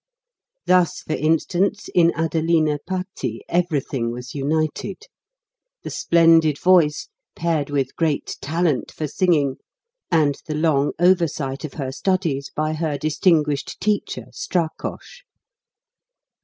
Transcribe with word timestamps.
Thus, 0.65 1.01
for 1.01 1.13
instance, 1.13 1.87
in 1.93 2.11
Adelina 2.15 2.79
Patti 2.87 3.43
everything 3.47 4.09
was 4.09 4.33
united, 4.33 5.03
the 5.83 5.91
splendid 5.91 6.57
voice, 6.57 7.07
paired 7.35 7.69
with 7.69 7.95
great 7.95 8.35
talent 8.41 8.89
for 8.91 9.05
singing, 9.07 9.57
and 10.11 10.39
the 10.47 10.55
long 10.55 10.93
oversight 10.97 11.63
of 11.65 11.75
her 11.75 11.91
studies 11.91 12.49
by 12.55 12.73
her 12.73 12.97
distin 12.97 13.43
guished 13.43 13.77
teacher, 13.77 14.25
Strakosch. 14.31 15.21